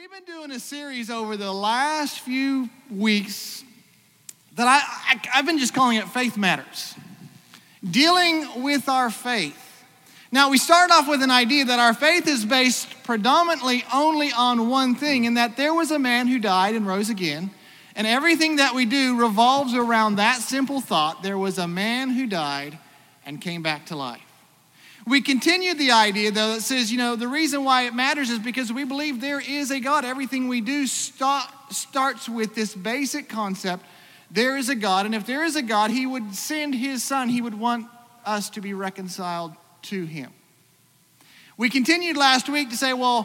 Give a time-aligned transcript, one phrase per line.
[0.00, 3.64] We've been doing a series over the last few weeks
[4.54, 6.94] that I, I, have been just calling it Faith Matters.
[7.82, 9.84] Dealing with our faith.
[10.30, 14.68] Now, we start off with an idea that our faith is based predominantly only on
[14.68, 17.50] one thing, and that there was a man who died and rose again.
[17.96, 22.28] And everything that we do revolves around that simple thought there was a man who
[22.28, 22.78] died
[23.26, 24.27] and came back to life.
[25.08, 28.38] We continue the idea, though, that says, you know, the reason why it matters is
[28.38, 30.04] because we believe there is a God.
[30.04, 33.84] Everything we do start, starts with this basic concept
[34.30, 37.30] there is a God, and if there is a God, He would send His Son.
[37.30, 37.86] He would want
[38.26, 40.30] us to be reconciled to Him.
[41.56, 43.24] We continued last week to say, well,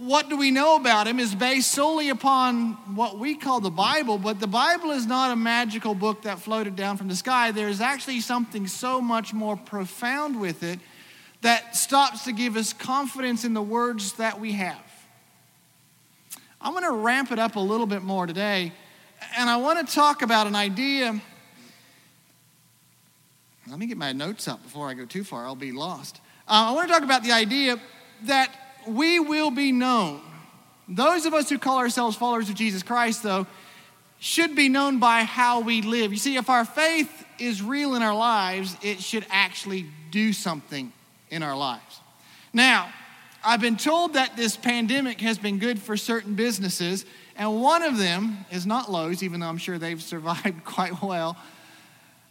[0.00, 4.18] what do we know about Him is based solely upon what we call the Bible,
[4.18, 7.52] but the Bible is not a magical book that floated down from the sky.
[7.52, 10.80] There's actually something so much more profound with it
[11.44, 14.80] that stops to give us confidence in the words that we have.
[16.58, 18.72] I'm going to ramp it up a little bit more today,
[19.36, 21.20] and I want to talk about an idea.
[23.68, 26.22] Let me get my notes up before I go too far, I'll be lost.
[26.48, 27.78] Uh, I want to talk about the idea
[28.22, 28.50] that
[28.88, 30.22] we will be known.
[30.88, 33.46] Those of us who call ourselves followers of Jesus Christ, though,
[34.18, 36.10] should be known by how we live.
[36.10, 40.90] You see, if our faith is real in our lives, it should actually do something
[41.34, 42.00] in our lives.
[42.52, 42.92] Now,
[43.44, 47.04] I've been told that this pandemic has been good for certain businesses,
[47.36, 51.36] and one of them is not Lowe's, even though I'm sure they've survived quite well.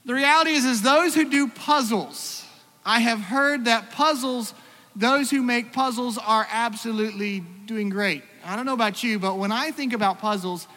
[0.06, 2.46] The reality is, is those who do puzzles.
[2.86, 4.54] I have heard that puzzles,
[4.96, 8.24] those who make puzzles are absolutely doing great.
[8.44, 10.68] I don't know about you, but when I think about puzzles,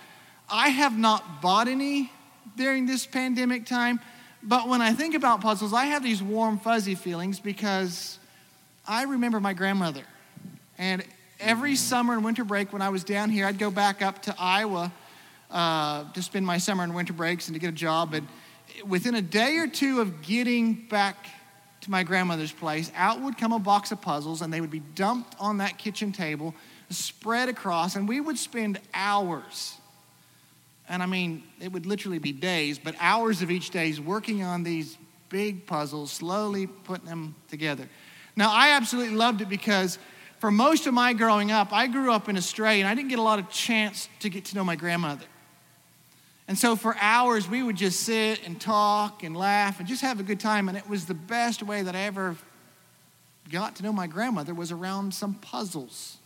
[0.48, 2.12] I have not bought any
[2.56, 4.00] during this pandemic time.
[4.46, 8.20] But when I think about puzzles, I have these warm, fuzzy feelings because
[8.86, 10.04] I remember my grandmother.
[10.78, 11.02] And
[11.40, 14.34] every summer and winter break when I was down here, I'd go back up to
[14.38, 14.92] Iowa
[15.50, 18.14] uh, to spend my summer and winter breaks and to get a job.
[18.14, 18.28] And
[18.86, 21.26] within a day or two of getting back
[21.80, 24.82] to my grandmother's place, out would come a box of puzzles and they would be
[24.94, 26.54] dumped on that kitchen table,
[26.90, 29.76] spread across, and we would spend hours
[30.88, 34.62] and I mean, it would literally be days, but hours of each day working on
[34.62, 34.96] these
[35.28, 37.88] big puzzles, slowly putting them together.
[38.36, 39.98] Now, I absolutely loved it because
[40.38, 43.18] for most of my growing up, I grew up in Australia and I didn't get
[43.18, 45.24] a lot of chance to get to know my grandmother.
[46.48, 50.20] And so for hours, we would just sit and talk and laugh and just have
[50.20, 50.68] a good time.
[50.68, 52.36] And it was the best way that I ever
[53.50, 56.18] got to know my grandmother was around some puzzles.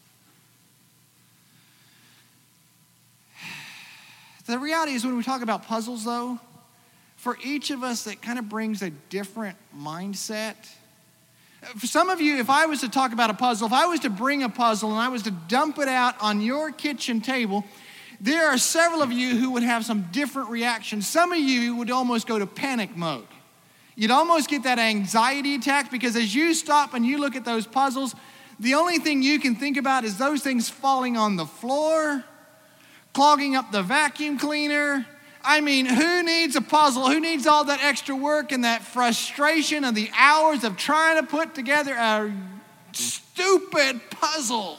[4.46, 6.38] The reality is, when we talk about puzzles, though,
[7.16, 10.54] for each of us, that kind of brings a different mindset.
[11.76, 14.00] For some of you, if I was to talk about a puzzle, if I was
[14.00, 17.64] to bring a puzzle and I was to dump it out on your kitchen table,
[18.18, 21.06] there are several of you who would have some different reactions.
[21.06, 23.26] Some of you would almost go to panic mode.
[23.94, 27.66] You'd almost get that anxiety attack because as you stop and you look at those
[27.66, 28.14] puzzles,
[28.58, 32.24] the only thing you can think about is those things falling on the floor
[33.12, 35.06] clogging up the vacuum cleaner.
[35.42, 37.08] I mean, who needs a puzzle?
[37.08, 41.26] Who needs all that extra work and that frustration and the hours of trying to
[41.26, 42.32] put together a
[42.92, 44.78] stupid puzzle?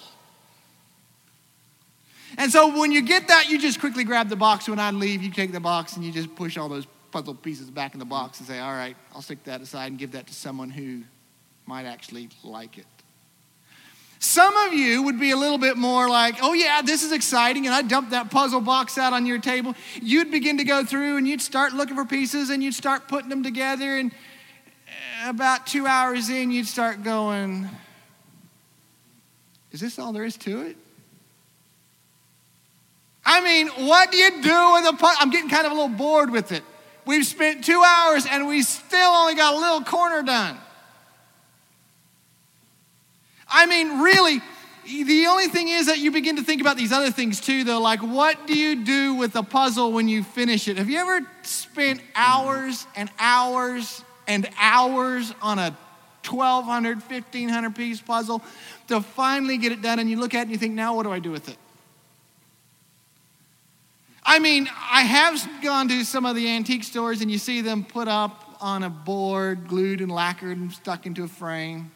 [2.37, 4.69] And so when you get that, you just quickly grab the box.
[4.69, 7.69] When I leave, you take the box and you just push all those puzzle pieces
[7.69, 10.27] back in the box and say, all right, I'll stick that aside and give that
[10.27, 11.03] to someone who
[11.65, 12.85] might actually like it.
[14.23, 17.65] Some of you would be a little bit more like, oh, yeah, this is exciting.
[17.65, 19.73] And I dump that puzzle box out on your table.
[19.99, 23.29] You'd begin to go through and you'd start looking for pieces and you'd start putting
[23.29, 23.97] them together.
[23.97, 24.11] And
[25.25, 27.67] about two hours in, you'd start going,
[29.71, 30.77] is this all there is to it?
[33.25, 35.17] I mean, what do you do with a puzzle?
[35.19, 36.61] I'm getting kind of a little bored with it.
[37.07, 40.59] We've spent two hours and we still only got a little corner done.
[43.51, 44.41] I mean, really,
[44.85, 47.81] the only thing is that you begin to think about these other things too, though.
[47.81, 50.77] Like, what do you do with a puzzle when you finish it?
[50.77, 55.77] Have you ever spent hours and hours and hours on a
[56.27, 58.41] 1,200, 1,500 piece puzzle
[58.87, 59.99] to finally get it done?
[59.99, 61.57] And you look at it and you think, now what do I do with it?
[64.23, 67.83] I mean, I have gone to some of the antique stores and you see them
[67.83, 71.91] put up on a board, glued and lacquered and stuck into a frame.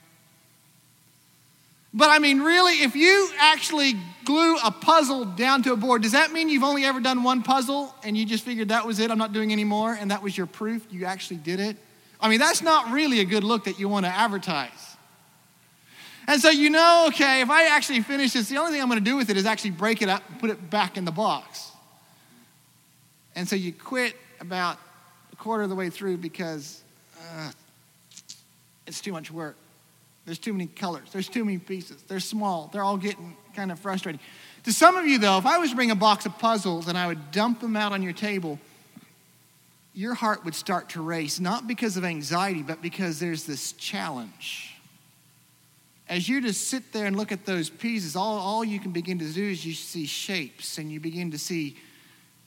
[1.96, 3.94] But I mean, really, if you actually
[4.26, 7.42] glue a puzzle down to a board, does that mean you've only ever done one
[7.42, 10.22] puzzle and you just figured that was it, I'm not doing any more, and that
[10.22, 11.78] was your proof you actually did it?
[12.20, 14.98] I mean, that's not really a good look that you want to advertise.
[16.28, 19.00] And so you know, okay, if I actually finish this, the only thing I'm going
[19.00, 21.12] to do with it is actually break it up and put it back in the
[21.12, 21.72] box.
[23.36, 24.80] And so you quit about
[25.32, 26.82] a quarter of the way through because
[27.38, 27.52] uh,
[28.86, 29.56] it's too much work.
[30.26, 31.10] There's too many colors.
[31.12, 32.02] There's too many pieces.
[32.08, 32.70] They're small.
[32.74, 34.20] They're all getting kind of frustrating.
[34.64, 36.98] To some of you, though, if I was to bring a box of puzzles and
[36.98, 38.60] I would dump them out on your table,
[39.94, 44.76] your heart would start to race, not because of anxiety, but because there's this challenge.
[46.10, 49.20] As you just sit there and look at those pieces, all, all you can begin
[49.20, 51.78] to do is you see shapes and you begin to see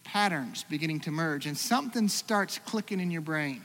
[0.05, 3.63] patterns beginning to merge, and something starts clicking in your brain.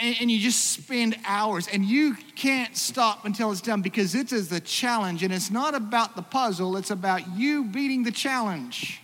[0.00, 4.32] And, and you just spend hours, and you can't stop until it's done because it
[4.32, 9.00] is the challenge, and it's not about the puzzle, it's about you beating the challenge.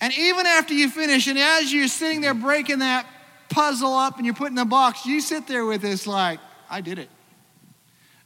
[0.00, 3.06] And even after you finish, and as you're sitting there breaking that
[3.48, 6.98] puzzle up and you're putting the box, you sit there with this like, I did
[6.98, 7.08] it.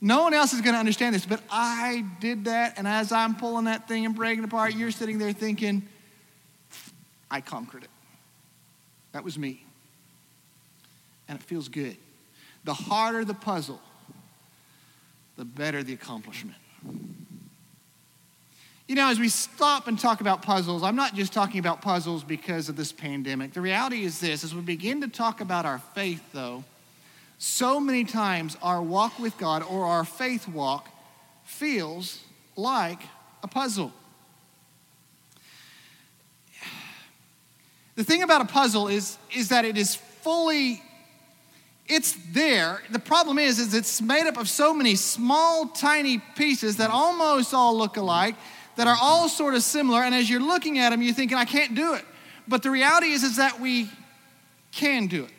[0.01, 2.79] No one else is going to understand this, but I did that.
[2.79, 5.89] And as I'm pulling that thing and breaking it apart, you're sitting there thinking,
[7.31, 7.91] I conquered it.
[9.13, 9.65] That was me.
[11.29, 11.97] And it feels good.
[12.65, 13.81] The harder the puzzle,
[15.37, 16.59] the better the accomplishment.
[18.87, 22.25] You know, as we stop and talk about puzzles, I'm not just talking about puzzles
[22.25, 23.53] because of this pandemic.
[23.53, 26.65] The reality is this as we begin to talk about our faith, though,
[27.37, 30.89] so many times our walk with God or our faith walk
[31.45, 32.21] feels
[32.57, 33.01] like
[33.43, 33.93] a puzzle.
[37.99, 40.81] The thing about a puzzle is, is that it is fully
[41.89, 42.81] it's there.
[42.91, 47.53] The problem is, is it's made up of so many small, tiny pieces that almost
[47.53, 48.37] all look alike,
[48.77, 50.03] that are all sort of similar.
[50.03, 52.05] And as you're looking at them, you're thinking, I can't do it.
[52.47, 53.91] But the reality is, is that we
[54.71, 55.33] can do it.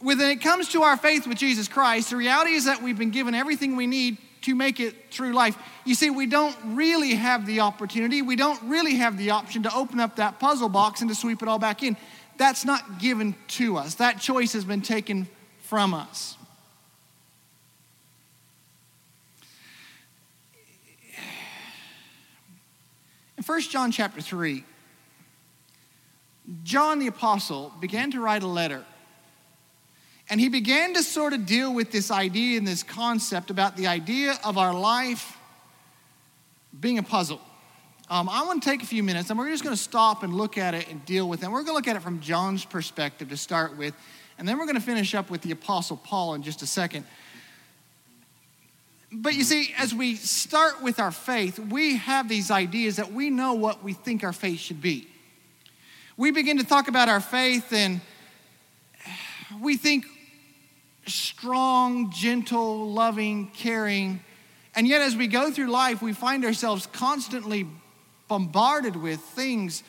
[0.00, 3.12] When it comes to our faith with Jesus Christ, the reality is that we've been
[3.12, 5.56] given everything we need to make it through life.
[5.84, 9.74] You see, we don't really have the opportunity, we don't really have the option to
[9.74, 11.96] open up that puzzle box and to sweep it all back in.
[12.36, 15.28] That's not given to us, that choice has been taken
[15.62, 16.36] from us.
[23.36, 24.64] In 1 John chapter 3,
[26.62, 28.84] John the Apostle began to write a letter
[30.30, 33.88] and he began to sort of deal with this idea and this concept about the
[33.88, 35.36] idea of our life
[36.78, 37.40] being a puzzle.
[38.08, 40.32] Um, I want to take a few minutes and we're just going to stop and
[40.32, 41.46] look at it and deal with it.
[41.46, 43.92] And we're going to look at it from John's perspective to start with.
[44.38, 47.06] And then we're going to finish up with the Apostle Paul in just a second.
[49.12, 53.30] But you see, as we start with our faith, we have these ideas that we
[53.30, 55.08] know what we think our faith should be.
[56.16, 58.00] We begin to talk about our faith and
[59.60, 60.06] we think
[61.06, 64.20] strong, gentle, loving, caring.
[64.74, 67.66] And yet, as we go through life, we find ourselves constantly
[68.28, 69.82] bombarded with things.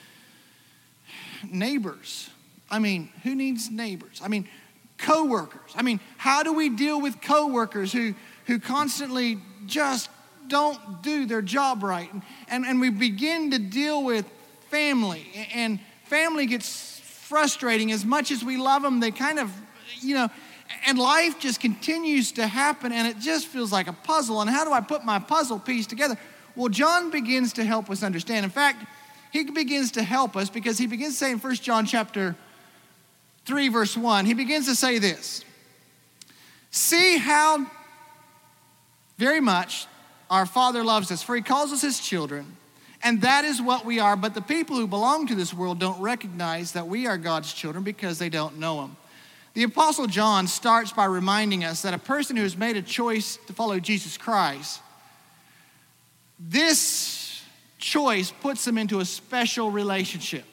[1.50, 2.30] Neighbors.
[2.69, 4.22] I mean, who needs neighbors?
[4.24, 4.48] I mean,
[4.98, 5.72] coworkers.
[5.75, 8.13] I mean, how do we deal with coworkers who,
[8.46, 10.10] who constantly just
[10.48, 12.12] don't do their job right?
[12.13, 14.25] And, and, and we begin to deal with
[14.69, 17.92] family, and family gets frustrating.
[17.92, 19.52] As much as we love them, they kind of,
[20.02, 20.30] you know,
[20.86, 24.41] and life just continues to happen and it just feels like a puzzle.
[24.41, 26.17] And how do I put my puzzle piece together?
[26.55, 28.44] Well, John begins to help us understand.
[28.44, 28.86] In fact,
[29.32, 32.36] he begins to help us because he begins to say in 1 John chapter
[33.46, 35.44] 3 verse 1, he begins to say this.
[36.72, 37.65] See how
[39.17, 39.88] very much
[40.29, 42.58] our Father loves us, for he calls us his children.
[43.03, 44.15] And that is what we are.
[44.15, 47.84] But the people who belong to this world don't recognize that we are God's children
[47.84, 48.96] because they don't know him.
[49.53, 53.38] The Apostle John starts by reminding us that a person who has made a choice
[53.48, 54.81] to follow Jesus Christ,
[56.39, 57.43] this
[57.77, 60.46] choice puts them into a special relationship.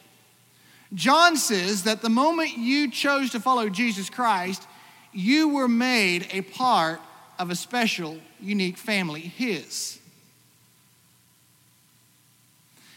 [0.94, 4.66] John says that the moment you chose to follow Jesus Christ,
[5.12, 7.00] you were made a part
[7.38, 9.98] of a special, unique family, his.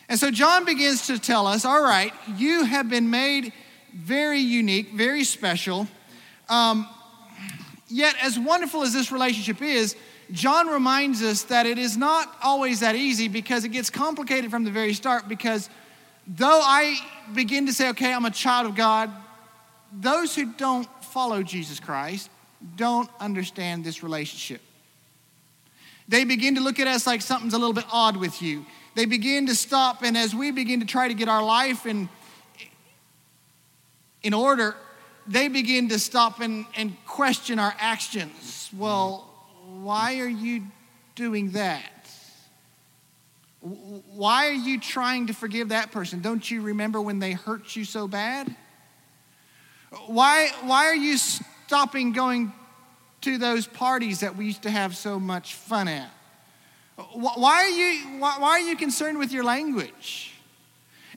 [0.09, 3.53] And so John begins to tell us all right, you have been made
[3.93, 5.87] very unique, very special.
[6.49, 6.87] Um,
[7.87, 9.95] yet, as wonderful as this relationship is,
[10.31, 14.63] John reminds us that it is not always that easy because it gets complicated from
[14.63, 15.27] the very start.
[15.27, 15.69] Because
[16.25, 16.95] though I
[17.33, 19.11] begin to say, okay, I'm a child of God,
[19.91, 22.29] those who don't follow Jesus Christ
[22.75, 24.61] don't understand this relationship.
[26.07, 28.65] They begin to look at us like something's a little bit odd with you.
[28.95, 32.09] They begin to stop, and as we begin to try to get our life in,
[34.23, 34.75] in order,
[35.27, 38.69] they begin to stop and, and question our actions.
[38.75, 39.27] Well,
[39.81, 40.63] why are you
[41.15, 41.83] doing that?
[43.61, 46.21] Why are you trying to forgive that person?
[46.21, 48.55] Don't you remember when they hurt you so bad?
[50.07, 52.53] Why, why are you stopping going
[53.21, 56.09] to those parties that we used to have so much fun at?
[57.13, 60.30] Why are you, why, why are you concerned with your language?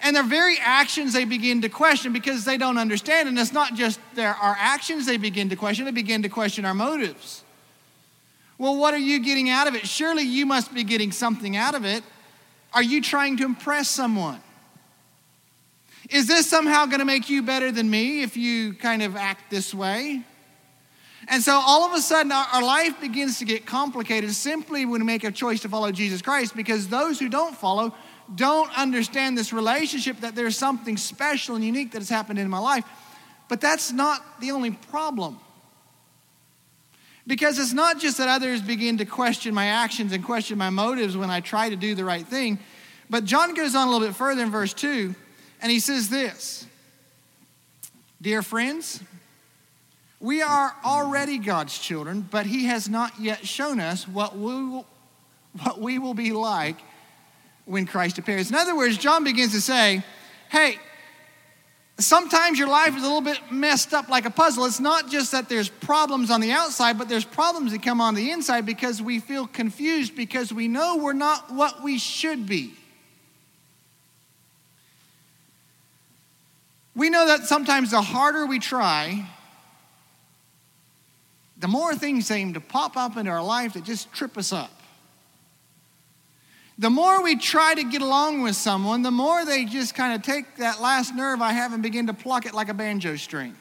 [0.05, 3.27] And their very actions they begin to question because they don't understand.
[3.27, 6.67] And it's not just their, our actions they begin to question, they begin to question
[6.67, 7.43] our motives.
[8.59, 9.89] Well, what are you getting out of it?
[9.89, 12.05] Surely you must be getting something out of it.
[12.75, 14.41] Are you trying to impress someone?
[16.11, 19.51] Is this somehow going to make you better than me if you kind of act
[19.51, 20.23] this way?
[21.29, 25.07] And so all of a sudden, our, life begins to get complicated simply when we
[25.07, 27.95] make a choice to follow Jesus Christ because those who don't follow
[28.35, 32.59] don't understand this relationship that there's something special and unique that has happened in my
[32.59, 32.85] life.
[33.49, 35.38] But that's not the only problem.
[37.26, 41.16] Because it's not just that others begin to question my actions and question my motives
[41.16, 42.59] when I try to do the right thing,
[43.09, 45.14] but John goes on a little bit further in verse 2,
[45.61, 46.66] and he says this
[48.21, 49.02] Dear friends,
[50.21, 54.87] we are already God's children, but he has not yet shown us what we will,
[55.62, 56.76] what we will be like
[57.64, 58.50] when Christ appears.
[58.50, 60.02] In other words, John begins to say,
[60.50, 60.78] Hey,
[61.99, 64.64] sometimes your life is a little bit messed up like a puzzle.
[64.64, 68.14] It's not just that there's problems on the outside, but there's problems that come on
[68.14, 72.75] the inside because we feel confused because we know we're not what we should be.
[76.97, 79.28] We know that sometimes the harder we try,
[81.59, 84.71] the more things seem to pop up into our life that just trip us up.
[86.78, 90.23] The more we try to get along with someone, the more they just kind of
[90.23, 93.57] take that last nerve I have and begin to pluck it like a banjo string.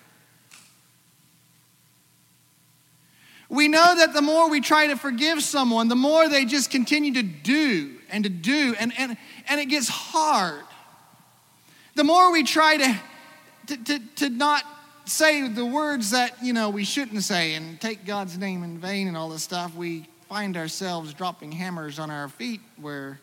[3.50, 7.14] We know that the more we try to forgive someone, the more they just continue
[7.14, 9.16] to do and to do, and, and,
[9.48, 10.64] and it gets hard.
[11.94, 13.00] The more we try to,
[13.68, 14.64] to, to, to not
[15.06, 19.08] say the words that, you know, we shouldn't say and take God's name in vain
[19.08, 23.20] and all this stuff, we find ourselves dropping hammers on our feet where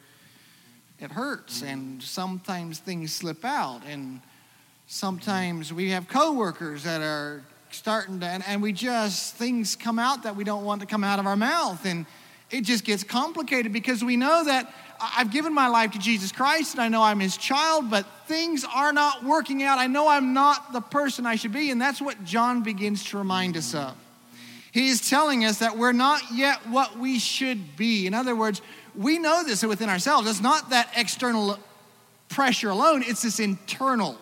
[1.00, 1.66] it hurts mm-hmm.
[1.66, 3.80] and sometimes things slip out.
[3.84, 4.20] And
[4.86, 10.22] sometimes we have coworkers that are starting to and, and we just things come out
[10.22, 11.84] that we don't want to come out of our mouth.
[11.84, 12.06] And
[12.48, 16.74] it just gets complicated because we know that I've given my life to Jesus Christ
[16.74, 19.80] and I know I'm his child, but things are not working out.
[19.80, 23.18] I know I'm not the person I should be, and that's what John begins to
[23.18, 23.88] remind us mm-hmm.
[23.88, 23.96] of.
[24.72, 28.06] He is telling us that we're not yet what we should be.
[28.06, 28.62] In other words,
[28.94, 30.28] we know this within ourselves.
[30.28, 31.58] It's not that external
[32.28, 34.16] pressure alone, it's this internal.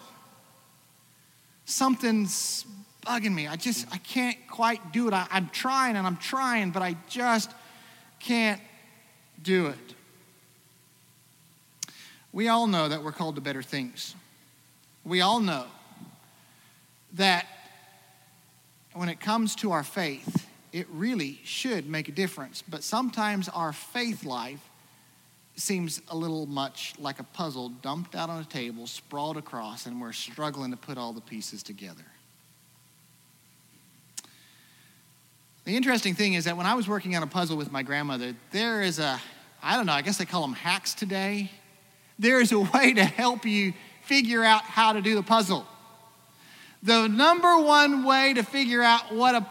[1.66, 2.64] Something's
[3.06, 3.46] bugging me.
[3.46, 5.14] I just, I can't quite do it.
[5.14, 7.50] I, I'm trying and I'm trying, but I just
[8.18, 8.60] can't
[9.42, 9.94] do it.
[12.32, 14.14] We all know that we're called to better things.
[15.04, 15.64] We all know
[17.14, 17.46] that
[18.98, 22.64] when it comes to our faith, it really should make a difference.
[22.68, 24.58] But sometimes our faith life
[25.54, 30.00] seems a little much like a puzzle dumped out on a table, sprawled across, and
[30.00, 32.04] we're struggling to put all the pieces together.
[35.64, 38.34] The interesting thing is that when I was working on a puzzle with my grandmother,
[38.50, 39.20] there is a,
[39.62, 41.52] I don't know, I guess they call them hacks today.
[42.18, 45.68] There is a way to help you figure out how to do the puzzle.
[46.82, 49.46] The number one way to figure out what a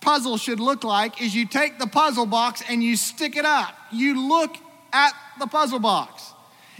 [0.00, 3.74] puzzle should look like is you take the puzzle box and you stick it up.
[3.92, 4.56] You look
[4.92, 6.32] at the puzzle box.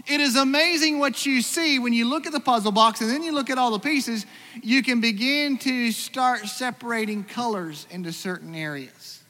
[0.07, 3.23] It is amazing what you see when you look at the puzzle box and then
[3.23, 4.25] you look at all the pieces.
[4.63, 9.21] You can begin to start separating colors into certain areas.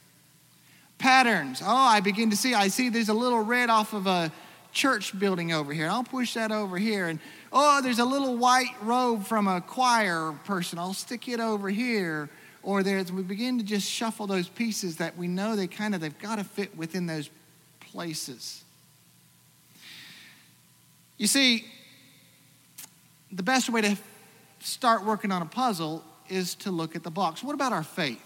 [1.00, 1.62] Patterns.
[1.64, 4.32] Oh, I begin to see, I see there's a little red off of a
[4.72, 5.90] church building over here.
[5.90, 7.08] I'll push that over here.
[7.08, 7.20] And
[7.52, 10.80] oh, there's a little white robe from a choir person.
[10.80, 12.30] I'll stick it over here.
[12.64, 16.02] Or there's, we begin to just shuffle those pieces that we know they kind of,
[16.02, 17.30] they've got to fit within those
[17.80, 18.64] places.
[21.18, 21.66] You see,
[23.32, 23.98] the best way to
[24.60, 27.44] start working on a puzzle is to look at the box.
[27.44, 28.24] What about our faith?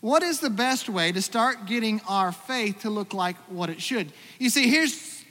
[0.00, 3.80] What is the best way to start getting our faith to look like what it
[3.80, 4.12] should?
[4.38, 5.24] You see, here's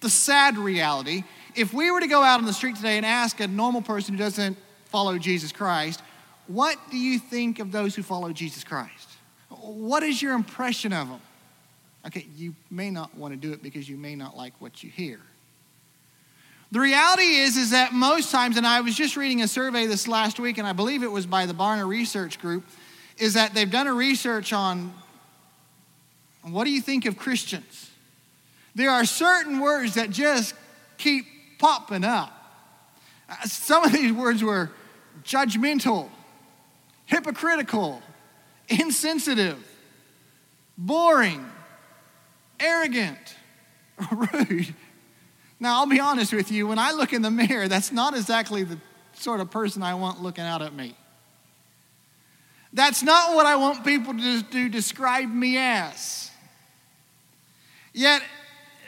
[0.00, 1.24] the sad reality
[1.56, 4.14] if we were to go out on the street today and ask a normal person
[4.14, 4.56] who doesn't
[4.86, 6.02] follow Jesus Christ,
[6.46, 9.10] what do you think of those who follow Jesus Christ?
[9.48, 11.20] What is your impression of them?
[12.06, 14.90] Okay, you may not want to do it because you may not like what you
[14.90, 15.20] hear.
[16.70, 20.08] The reality is, is that most times, and I was just reading a survey this
[20.08, 22.64] last week, and I believe it was by the Barna Research Group,
[23.16, 24.92] is that they've done a research on
[26.42, 27.90] what do you think of Christians?
[28.74, 30.54] There are certain words that just
[30.98, 31.26] keep
[31.58, 32.30] popping up.
[33.28, 34.70] Uh, some of these words were
[35.24, 36.08] judgmental,
[37.06, 38.02] hypocritical,
[38.68, 39.58] insensitive,
[40.76, 41.44] boring,
[42.60, 43.36] arrogant,
[44.12, 44.74] rude.
[45.60, 48.64] Now, I'll be honest with you, when I look in the mirror, that's not exactly
[48.64, 48.78] the
[49.14, 50.94] sort of person I want looking out at me.
[52.72, 56.30] That's not what I want people to, to describe me as.
[57.92, 58.20] Yet,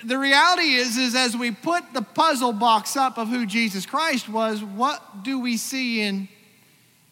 [0.05, 4.29] the reality is, is as we put the puzzle box up of who Jesus Christ
[4.29, 6.29] was, what do we see in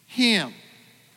[0.07, 0.53] him?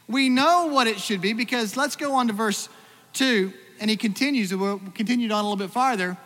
[0.09, 2.69] We know what it should be because let's go on to verse
[3.15, 6.17] 2, and he continues, we'll continue on a little bit farther.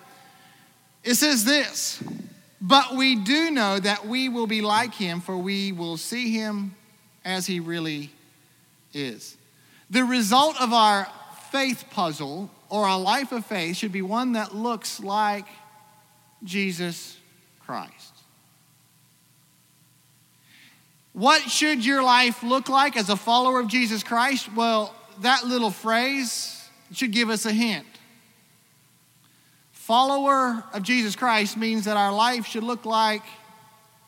[1.02, 2.02] It says this,
[2.60, 6.76] but we do know that we will be like him, for we will see him
[7.24, 8.12] as he really
[8.94, 9.36] is.
[9.90, 11.08] The result of our
[11.50, 15.44] faith puzzle or a life of faith should be one that looks like
[16.42, 17.18] Jesus
[17.60, 18.14] Christ.
[21.12, 24.50] What should your life look like as a follower of Jesus Christ?
[24.54, 27.84] Well, that little phrase should give us a hint.
[29.72, 33.22] Follower of Jesus Christ means that our life should look like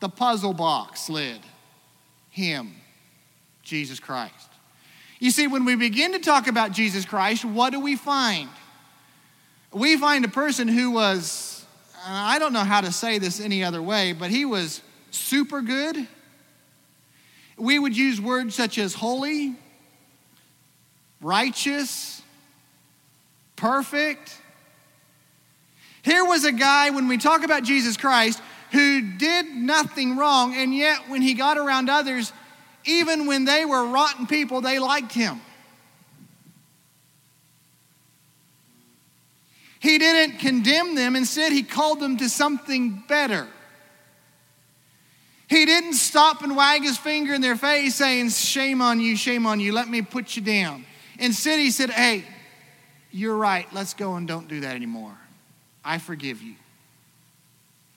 [0.01, 1.41] the puzzle box lid
[2.31, 2.77] Him,
[3.63, 4.54] Jesus Christ.
[5.25, 8.51] You see, when we begin to talk about Jesus Christ, what do we find?
[9.73, 11.65] We find a person who was,
[12.07, 15.97] I don't know how to say this any other way, but he was super good.
[17.57, 19.55] We would use words such as holy,
[21.23, 22.21] righteous,
[23.57, 24.39] perfect.
[26.03, 30.77] Here was a guy, when we talk about Jesus Christ, who did nothing wrong, and
[30.77, 32.31] yet when he got around others,
[32.87, 35.41] even when they were rotten people, they liked him.
[39.81, 43.47] He didn't condemn them, instead, he called them to something better.
[45.47, 49.47] He didn't stop and wag his finger in their face saying, Shame on you, shame
[49.47, 50.87] on you, let me put you down.
[51.19, 52.25] Instead, he said, Hey,
[53.11, 55.17] you're right, let's go and don't do that anymore.
[55.85, 56.55] I forgive you.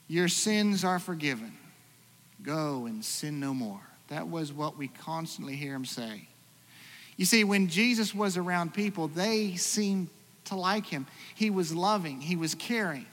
[0.10, 1.54] Your sins are forgiven.
[2.44, 3.87] Go and sin no more.
[4.10, 6.28] That was what we constantly hear him say.
[7.18, 10.10] You see, when Jesus was around people, they seemed
[10.46, 11.08] to like him.
[11.36, 13.06] He was loving, he was caring.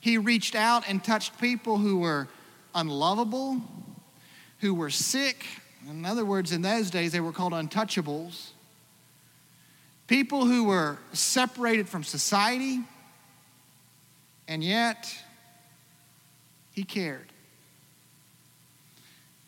[0.00, 2.26] He reached out and touched people who were
[2.74, 3.60] unlovable,
[4.60, 5.44] who were sick.
[5.88, 8.50] In other words, in those days, they were called untouchables.
[10.06, 12.80] People who were separated from society,
[14.48, 15.14] and yet
[16.72, 17.29] he cared.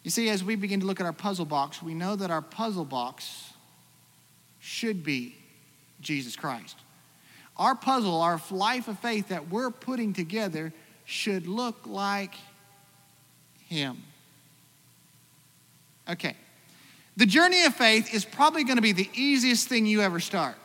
[0.03, 2.43] You see, as we begin to look at our puzzle box, we know that our
[2.43, 3.53] puzzle box
[4.59, 5.37] should be
[6.01, 6.77] Jesus Christ.
[7.57, 10.73] Our puzzle, our life of faith that we're putting together
[11.05, 12.35] should look like
[13.69, 14.03] Him.
[16.09, 16.35] Okay.
[17.17, 20.57] The journey of faith is probably going to be the easiest thing you ever start,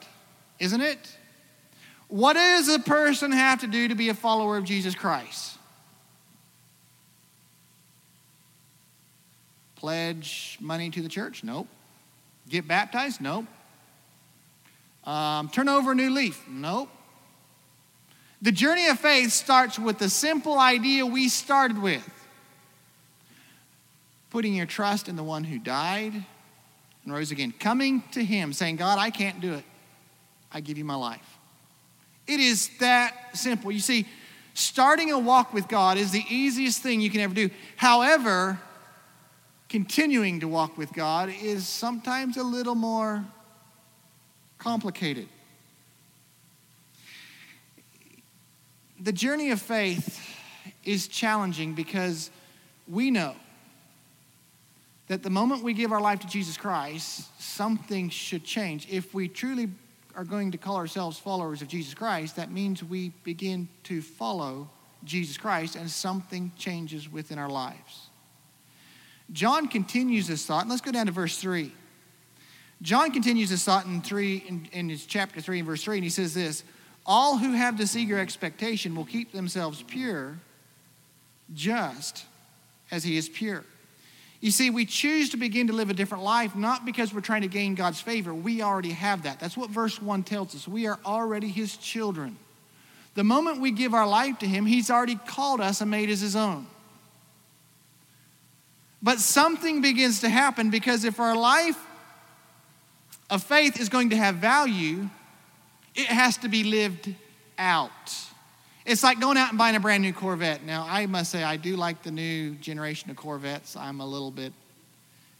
[0.60, 1.15] isn't it?
[2.08, 5.57] What does a person have to do to be a follower of Jesus Christ?
[9.78, 11.44] Pledge money to the church?
[11.44, 11.68] Nope.
[12.50, 13.22] Get baptized?
[13.22, 13.46] Nope.
[15.04, 16.44] Um, turn over a new leaf?
[16.50, 16.90] Nope.
[18.42, 22.08] The journey of faith starts with the simple idea we started with
[24.30, 27.54] putting your trust in the one who died and rose again.
[27.58, 29.63] Coming to Him, saying, God, I can't do it.
[30.52, 31.38] I give you my life.
[32.28, 33.72] It is that simple.
[33.72, 34.06] You see,
[34.54, 37.50] starting a walk with God is the easiest thing you can ever do.
[37.78, 38.60] However,
[39.69, 43.25] continuing to walk with God is sometimes a little more
[44.58, 45.27] complicated.
[48.99, 50.19] The journey of faith
[50.84, 52.32] is challenging because
[52.88, 53.36] we know
[55.08, 58.88] that the moment we give our life to Jesus Christ, something should change.
[58.89, 59.69] If we truly
[60.15, 64.69] are going to call ourselves followers of Jesus Christ, that means we begin to follow
[65.03, 68.07] Jesus Christ and something changes within our lives.
[69.32, 71.72] John continues this thought, and let's go down to verse 3.
[72.82, 76.04] John continues this thought in, three, in, in his chapter 3 and verse 3, and
[76.04, 76.63] he says this
[77.06, 80.38] All who have this eager expectation will keep themselves pure,
[81.54, 82.26] just
[82.92, 83.63] as he is pure.
[84.40, 87.42] You see, we choose to begin to live a different life not because we're trying
[87.42, 88.34] to gain God's favor.
[88.34, 89.40] We already have that.
[89.40, 90.68] That's what verse 1 tells us.
[90.68, 92.38] We are already his children.
[93.16, 96.20] The moment we give our life to him, he's already called us and made us
[96.20, 96.68] his own.
[99.02, 101.78] But something begins to happen because if our life
[103.30, 105.10] of faith is going to have value,
[105.96, 107.14] it has to be lived
[107.58, 107.92] out.
[108.86, 110.64] It's like going out and buying a brand new Corvette.
[110.64, 113.76] Now, I must say, I do like the new generation of Corvettes.
[113.76, 114.54] I'm a little bit,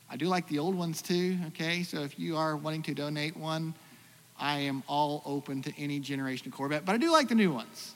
[0.10, 1.84] I do like the old ones too, okay?
[1.84, 3.74] So if you are wanting to donate one,
[4.40, 7.52] I am all open to any generation of Corvette, but I do like the new
[7.52, 7.96] ones.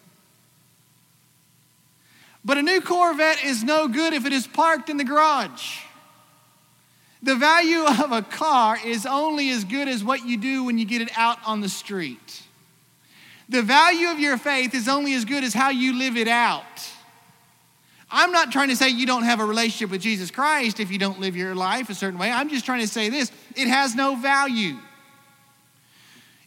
[2.43, 5.79] But a new Corvette is no good if it is parked in the garage.
[7.23, 10.85] The value of a car is only as good as what you do when you
[10.85, 12.41] get it out on the street.
[13.47, 16.63] The value of your faith is only as good as how you live it out.
[18.09, 20.97] I'm not trying to say you don't have a relationship with Jesus Christ if you
[20.97, 22.31] don't live your life a certain way.
[22.31, 24.77] I'm just trying to say this it has no value.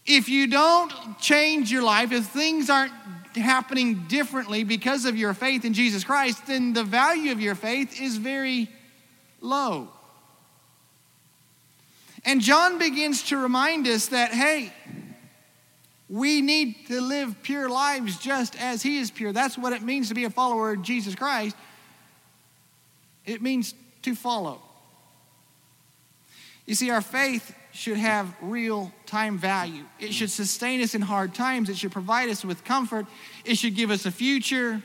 [0.06, 2.92] If you don't change your life, if things aren't
[3.36, 8.00] happening differently because of your faith in Jesus Christ, then the value of your faith
[8.00, 8.68] is very
[9.40, 9.88] low.
[12.24, 14.72] And John begins to remind us that, hey,
[16.08, 19.32] we need to live pure lives just as he is pure.
[19.32, 21.56] That's what it means to be a follower of Jesus Christ.
[23.26, 24.62] It means to follow.
[26.66, 29.82] You see, our faith should have real time value.
[29.98, 31.68] It should sustain us in hard times.
[31.68, 33.06] It should provide us with comfort.
[33.44, 34.80] It should give us a future.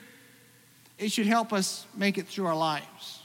[0.98, 3.20] It should help us make it through our lives.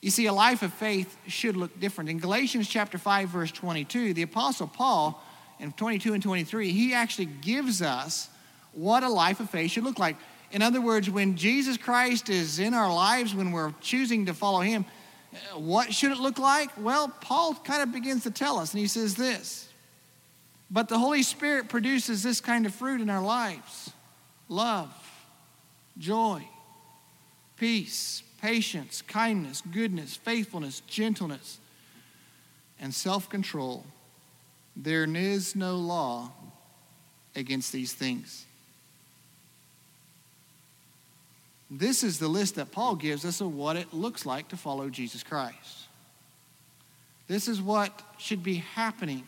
[0.00, 2.08] You see, a life of faith should look different.
[2.08, 5.22] In Galatians chapter 5, verse 22, the Apostle Paul,
[5.60, 8.28] in 22 and 23, he actually gives us
[8.72, 10.16] what a life of faith should look like.
[10.50, 14.60] In other words, when Jesus Christ is in our lives, when we're choosing to follow
[14.60, 14.86] him,
[15.54, 16.70] what should it look like?
[16.78, 19.68] Well, Paul kind of begins to tell us, and he says this
[20.70, 23.92] But the Holy Spirit produces this kind of fruit in our lives
[24.48, 24.92] love,
[25.98, 26.46] joy,
[27.56, 31.58] peace, patience, kindness, goodness, faithfulness, gentleness,
[32.80, 33.84] and self control.
[34.74, 36.32] There is no law
[37.36, 38.46] against these things.
[41.74, 44.90] This is the list that Paul gives us of what it looks like to follow
[44.90, 45.86] Jesus Christ.
[47.28, 49.26] This is what should be happening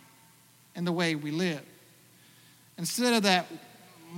[0.76, 1.62] in the way we live.
[2.76, 3.46] Instead of that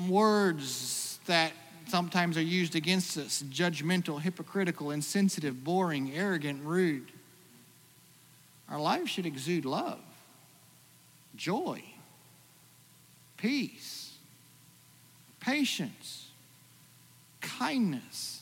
[0.08, 1.52] words that
[1.86, 7.12] sometimes are used against us judgmental, hypocritical, insensitive, boring, arrogant, rude.
[8.68, 10.00] Our lives should exude love,
[11.36, 11.80] joy,
[13.36, 14.14] peace,
[15.38, 16.25] patience,
[17.46, 18.40] kindness,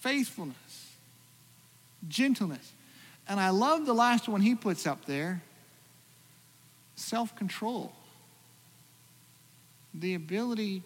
[0.00, 0.92] faithfulness,
[2.06, 2.72] gentleness.
[3.26, 5.42] And I love the last one he puts up there
[6.96, 7.92] self control.
[9.94, 10.82] The ability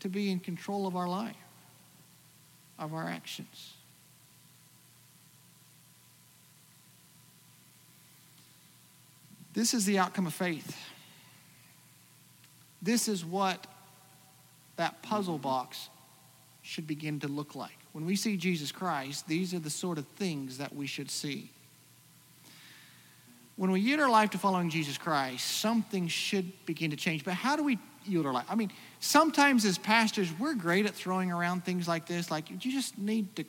[0.00, 1.36] to be in control of our life,
[2.78, 3.74] of our actions.
[9.54, 10.76] This is the outcome of faith.
[12.80, 13.66] This is what
[14.76, 15.88] that puzzle box
[16.72, 17.76] should begin to look like.
[17.92, 21.50] When we see Jesus Christ, these are the sort of things that we should see.
[23.56, 27.26] When we yield our life to following Jesus Christ, something should begin to change.
[27.26, 28.46] But how do we yield our life?
[28.48, 32.56] I mean, sometimes as pastors, we're great at throwing around things like this, like you
[32.56, 33.44] just need to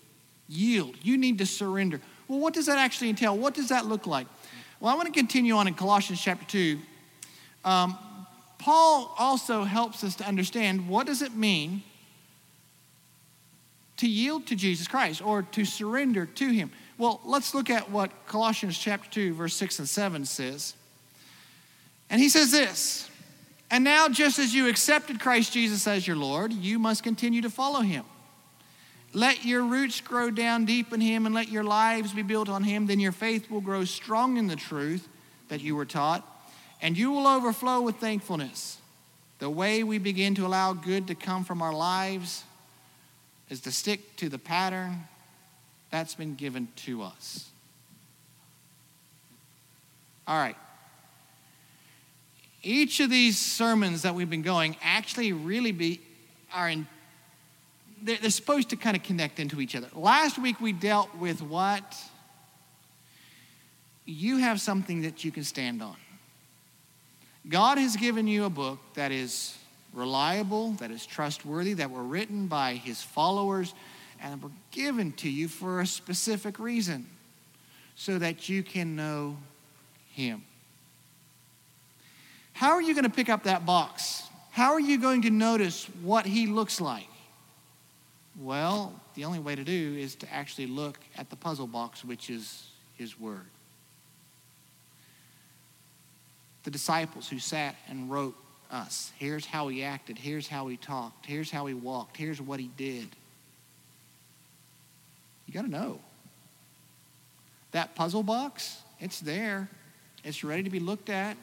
[0.50, 2.02] yield, you need to surrender.
[2.28, 3.38] Well, what does that actually entail?
[3.38, 4.28] What does that look like?
[4.82, 6.78] Well, I want to continue on in Colossians chapter 2.
[7.64, 7.98] Um,
[8.58, 11.84] Paul also helps us to understand what does it mean
[13.98, 16.72] to yield to Jesus Christ or to surrender to him.
[16.98, 20.76] Well, let's look at what Colossians chapter 2 verse 6 and 7 says.
[22.10, 23.10] And he says this,
[23.74, 27.50] and now, just as you accepted Christ Jesus as your Lord, you must continue to
[27.50, 28.06] follow him.
[29.14, 32.64] Let your roots grow down deep in him and let your lives be built on
[32.64, 32.86] him.
[32.86, 35.10] Then your faith will grow strong in the truth
[35.48, 36.24] that you were taught,
[36.84, 38.78] and you will overflow with thankfulness.
[39.40, 42.44] The way we begin to allow good to come from our lives
[43.54, 45.04] is to stick to the pattern
[45.92, 47.52] that's been given to us.
[50.28, 50.56] All right.
[52.64, 56.02] Each of these sermons that we've been going actually really be
[56.52, 56.88] are in
[58.02, 59.88] they're, they're supposed to kind of connect into each other.
[59.94, 61.96] Last week we dealt with what
[64.06, 65.96] you have something that you can stand on.
[67.48, 69.56] God has given you a book that is
[69.94, 73.74] reliable that is trustworthy that were written by his followers
[74.22, 77.06] and were given to you for a specific reason
[77.96, 79.38] so that you can know
[80.12, 80.44] him
[82.54, 84.24] how are you going to pick up that box?
[84.52, 87.08] How are you going to notice what he looks like?
[88.40, 92.30] Well, the only way to do is to actually look at the puzzle box, which
[92.30, 93.46] is His Word.
[96.64, 98.36] The disciples who sat and wrote
[98.74, 102.60] us here's how He acted, here's how He talked, here's how He walked, here's what
[102.60, 103.08] He did.
[105.48, 106.00] You got to know.
[107.72, 109.70] That puzzle box, it's there.
[110.24, 111.38] It's ready to be looked at.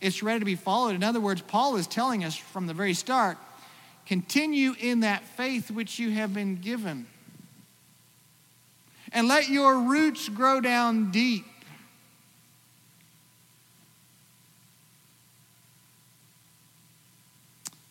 [0.00, 0.94] It's ready to be followed.
[0.94, 3.38] In other words, Paul is telling us from the very start
[4.06, 7.06] continue in that faith which you have been given.
[9.12, 11.44] And let your roots grow down deep.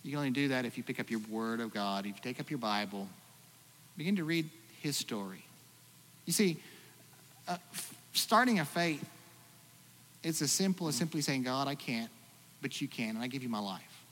[0.10, 2.22] You can only do that if you pick up your Word of God, if you
[2.24, 3.08] take up your Bible,
[3.96, 4.50] begin to read
[4.82, 5.46] His story.
[6.26, 6.58] You see,
[7.48, 7.58] uh,
[8.14, 9.08] starting a faith,
[10.24, 12.10] it's as simple as simply saying, God, I can't,
[12.60, 14.04] but you can, and I give you my life.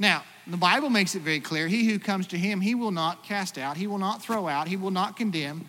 [0.00, 3.22] Now, the Bible makes it very clear he who comes to him, he will not
[3.22, 5.68] cast out, he will not throw out, he will not condemn.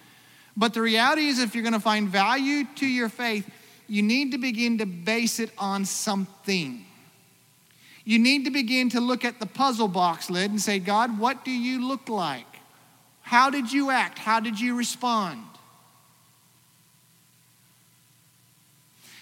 [0.58, 3.48] But the reality is, if you're going to find value to your faith,
[3.88, 6.88] you need to begin to base it on something.
[8.06, 11.44] You need to begin to look at the puzzle box lid and say, God, what
[11.44, 12.46] do you look like?
[13.22, 14.20] How did you act?
[14.20, 15.44] How did you respond?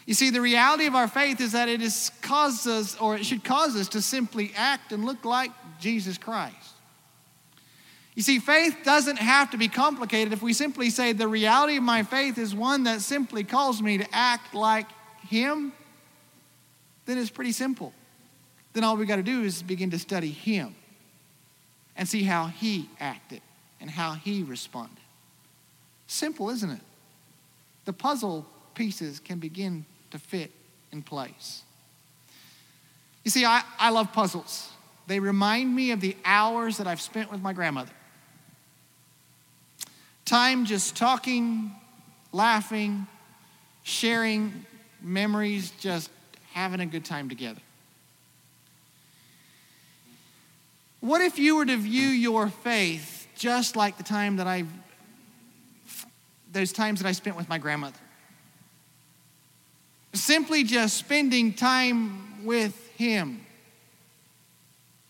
[0.06, 3.26] You see, the reality of our faith is that it has caused us, or it
[3.26, 6.58] should cause us, to simply act and look like Jesus Christ.
[8.16, 10.34] You see, faith doesn't have to be complicated.
[10.34, 13.98] If we simply say the reality of my faith is one that simply calls me
[14.00, 14.88] to act like
[15.30, 15.72] Him,
[17.06, 17.94] then it's pretty simple.
[18.74, 20.76] Then all we got to do is begin to study Him
[21.96, 23.42] and see how He acted
[23.80, 24.98] and how He responded.
[26.08, 26.82] Simple, isn't it?
[27.86, 30.52] The puzzle pieces can begin to fit
[30.92, 31.64] in place.
[33.24, 34.70] You see, I, I love puzzles.
[35.08, 37.92] They remind me of the hours that I've spent with my grandmother.
[40.26, 41.72] Time just talking,
[42.32, 43.06] laughing,
[43.84, 44.66] sharing
[45.02, 46.10] memories, just
[46.54, 47.60] having a good time together.
[51.04, 54.64] What if you were to view your faith just like the time that I,
[56.54, 58.00] those times that I spent with my grandmother?
[60.14, 63.46] Simply just spending time with Him,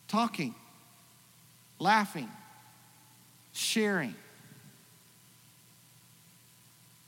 [0.07, 0.55] talking,
[1.77, 2.31] laughing,
[3.53, 4.15] sharing,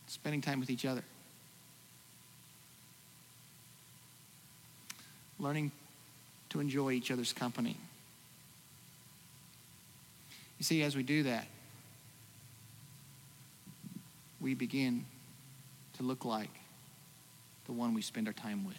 [0.06, 1.04] spending time with each other,
[5.40, 5.72] learning
[6.50, 7.78] to enjoy each other's company.
[10.58, 11.48] You see, as we do that,
[14.40, 15.06] we begin
[15.98, 16.50] to look like
[17.66, 18.78] the one we spend our time with.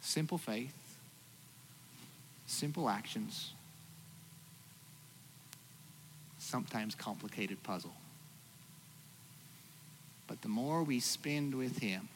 [0.00, 0.74] Simple faith,
[2.46, 3.52] simple actions,
[6.38, 7.94] sometimes complicated puzzle.
[10.26, 12.08] But the more we spend with Him,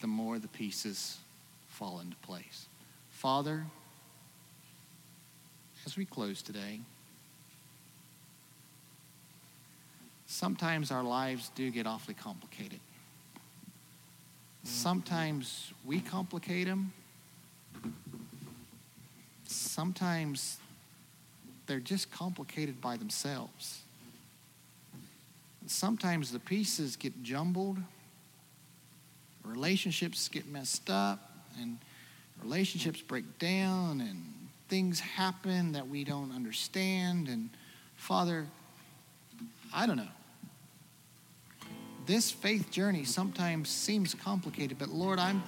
[0.00, 1.18] the more the pieces
[1.76, 2.68] fall into place.
[3.10, 3.66] Father,
[5.84, 6.80] as we close today,
[10.26, 12.80] sometimes our lives do get awfully complicated.
[14.64, 16.94] Sometimes we complicate them.
[19.44, 20.56] Sometimes
[21.66, 23.82] they're just complicated by themselves.
[25.66, 27.76] Sometimes the pieces get jumbled,
[29.44, 31.25] relationships get messed up,
[31.60, 31.78] and
[32.42, 37.28] relationships break down, and things happen that we don't understand.
[37.28, 37.50] And
[37.96, 38.46] Father,
[39.74, 40.08] I don't know
[42.06, 45.42] this faith journey sometimes seems complicated, but Lord, I'm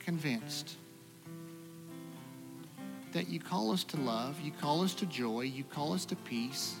[0.00, 0.76] convinced
[3.12, 6.16] that you call us to love, you call us to joy, you call us to
[6.16, 6.76] peace,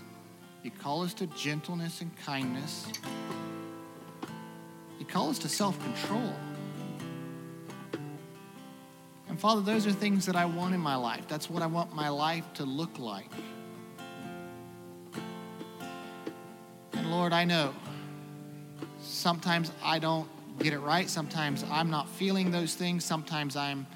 [0.64, 2.88] you call us to gentleness and kindness,
[4.98, 6.32] you call us to self control.
[9.32, 11.26] And Father, those are things that I want in my life.
[11.26, 13.30] That's what I want my life to look like.
[16.92, 17.74] And Lord, I know
[19.02, 21.08] Sometimes I don't get it right.
[21.08, 23.04] Sometimes I'm not feeling those things.
[23.04, 23.86] Sometimes I'm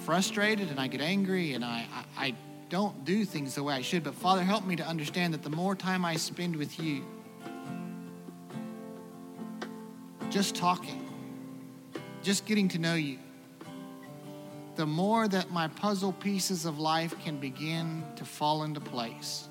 [0.00, 2.34] frustrated and I get angry and I, I, I
[2.68, 4.04] don't do things the way I should.
[4.04, 7.04] But Father, help me to understand that the more time I spend with you,
[10.30, 11.08] just talking,
[12.22, 13.18] just getting to know you,
[14.80, 19.46] the more that my puzzle pieces of life can begin to fall into place.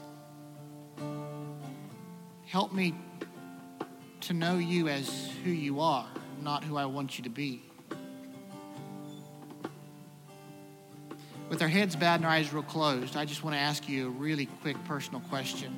[2.47, 2.95] Help me
[4.21, 6.07] to know you as who you are,
[6.41, 7.61] not who I want you to be.
[11.47, 14.07] With our heads bowed and our eyes real closed, I just want to ask you
[14.07, 15.71] a really quick personal question.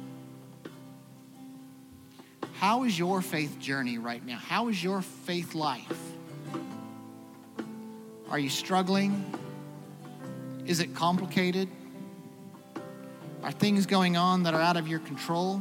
[2.54, 4.38] How is your faith journey right now?
[4.38, 6.00] How is your faith life?
[8.30, 9.40] Are you struggling?
[10.72, 11.68] Is it complicated?
[13.44, 15.60] Are things going on that are out of your control?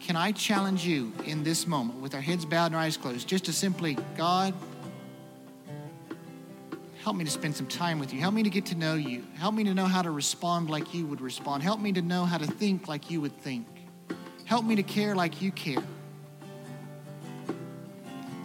[0.00, 3.28] Can I challenge you in this moment with our heads bowed and our eyes closed
[3.28, 4.54] just to simply, God,
[7.02, 8.20] help me to spend some time with you.
[8.20, 9.22] Help me to get to know you.
[9.36, 11.62] Help me to know how to respond like you would respond.
[11.62, 13.66] Help me to know how to think like you would think.
[14.46, 15.84] Help me to care like you care.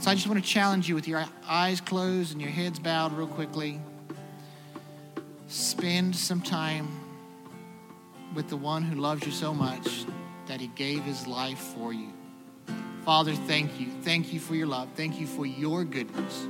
[0.03, 3.13] So I just want to challenge you with your eyes closed and your heads bowed
[3.13, 3.79] real quickly.
[5.47, 6.89] Spend some time
[8.35, 10.03] with the one who loves you so much
[10.47, 12.09] that he gave his life for you.
[13.05, 13.91] Father, thank you.
[14.01, 14.89] Thank you for your love.
[14.97, 16.49] Thank you for your goodness.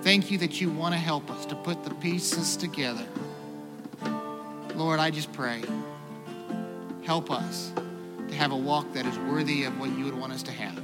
[0.00, 3.06] Thank you that you want to help us to put the pieces together.
[4.74, 5.62] Lord, I just pray,
[7.04, 7.70] help us
[8.26, 10.81] to have a walk that is worthy of what you would want us to have.